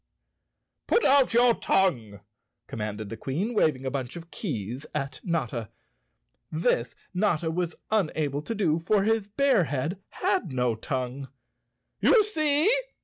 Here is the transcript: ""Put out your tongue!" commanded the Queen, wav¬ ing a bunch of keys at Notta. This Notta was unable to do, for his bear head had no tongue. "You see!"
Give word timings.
""Put 0.87 1.05
out 1.05 1.31
your 1.31 1.53
tongue!" 1.53 2.21
commanded 2.67 3.09
the 3.09 3.15
Queen, 3.17 3.55
wav¬ 3.55 3.75
ing 3.75 3.85
a 3.85 3.91
bunch 3.91 4.15
of 4.15 4.31
keys 4.31 4.87
at 4.95 5.19
Notta. 5.23 5.69
This 6.51 6.95
Notta 7.13 7.51
was 7.51 7.75
unable 7.91 8.41
to 8.41 8.55
do, 8.55 8.79
for 8.79 9.03
his 9.03 9.27
bear 9.27 9.65
head 9.65 10.01
had 10.09 10.51
no 10.53 10.73
tongue. 10.73 11.27
"You 11.99 12.23
see!" 12.23 12.67